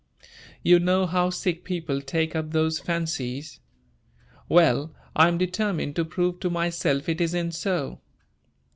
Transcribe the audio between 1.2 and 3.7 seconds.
sick people take up those fancies.